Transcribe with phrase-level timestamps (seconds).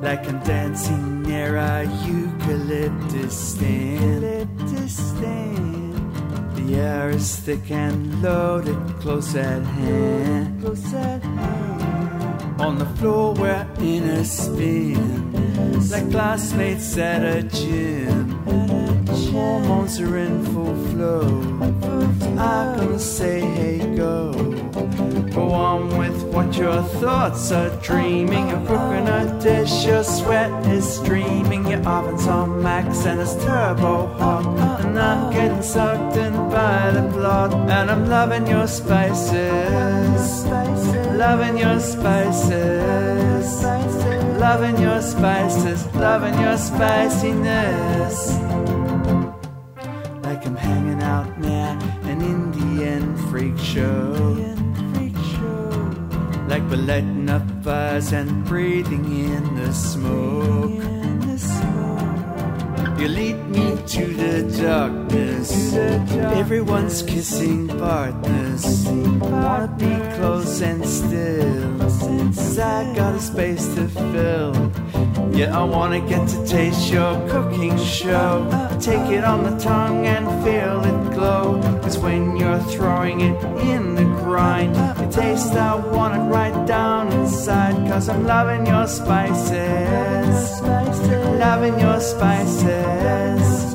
[0.00, 4.22] like I'm dancing near a eucalyptus stand.
[4.22, 6.56] Eucalyptus stand.
[6.56, 10.60] The air is thick and loaded, close at hand.
[10.62, 12.60] Close at hand.
[12.60, 15.32] On the floor we're in a spin,
[15.90, 18.30] like classmates at a gym.
[19.32, 21.22] Hormones are in full flow.
[22.38, 24.37] I'm gonna say, hey, go.
[26.56, 28.48] Your thoughts are dreaming.
[28.48, 31.66] You're cooking a dish, your sweat is streaming.
[31.66, 34.46] Your oven's on max and it's turbo hot.
[34.84, 37.54] And I'm getting sucked in by the plot.
[37.54, 40.44] And I'm loving your spices.
[41.16, 43.62] Loving your spices.
[44.38, 45.86] Loving your spices.
[45.94, 48.38] Loving your spiciness
[50.28, 54.67] like I'm hanging out near an Indian freak show.
[56.58, 60.82] Like we're lighting up fires and breathing in the smoke.
[62.98, 65.72] You lead me to the darkness.
[65.74, 68.86] Everyone's kissing partners.
[68.88, 71.78] Wanna be close and still.
[71.78, 74.72] Cause I got a space to fill.
[75.32, 78.48] Yeah, I wanna get to taste your cooking show.
[78.80, 81.60] Take it on the tongue and feel it glow.
[81.82, 87.10] Cause when you're throwing it in the grind, it tastes, I want it right down
[87.12, 87.76] inside.
[87.88, 90.60] Cause I'm loving your spices.
[91.44, 93.74] Loving your spices.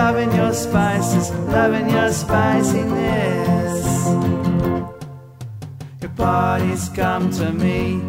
[0.00, 1.30] Loving your spices.
[1.58, 3.84] Loving your spiciness.
[6.00, 8.00] Your bodies come to me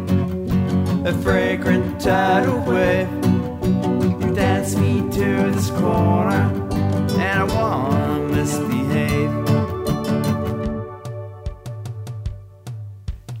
[1.10, 3.17] a fragrant tidal wave.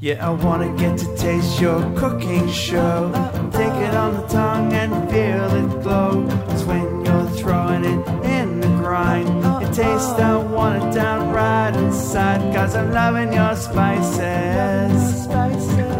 [0.00, 3.10] Yeah, I wanna get to taste your cooking show.
[3.50, 6.24] Take it on the tongue and feel it glow.
[6.46, 9.28] Cause when you're throwing it in the grind,
[9.60, 12.54] it tastes, I want it down right inside.
[12.54, 15.26] Cause I'm loving your spices.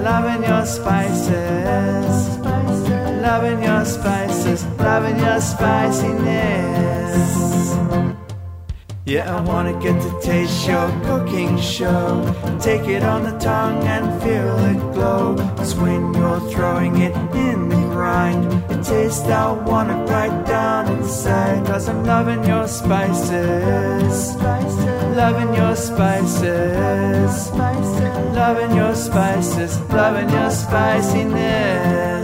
[0.06, 2.38] Loving your spices.
[3.20, 4.64] Loving your spices.
[4.78, 6.68] Loving your spiciness.
[9.08, 12.22] Yeah, I wanna get to taste your cooking show.
[12.60, 15.34] Take it on the tongue and feel it glow.
[15.56, 19.50] Cause when you're throwing it in the grind, it tastes, I
[19.88, 21.64] it right down inside.
[21.64, 24.36] Cause I'm loving your spices.
[25.16, 27.50] Loving your spices.
[28.34, 29.80] Loving your spices.
[29.88, 32.17] Loving your spiciness.